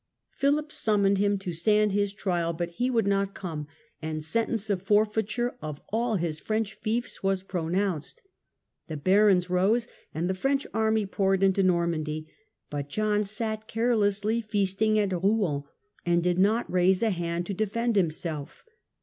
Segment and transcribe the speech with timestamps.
[0.31, 3.67] Philip summoned him to stand his trial, but he would not come,
[4.01, 8.23] and sentence of for feiture of all his French fiefs was pronounced.
[8.87, 12.27] The barons rose and the French army poured into Normandy,
[12.71, 15.65] but John sat carelessly feasting at Rouen,
[16.03, 18.63] and did not raise a hand to defend himself.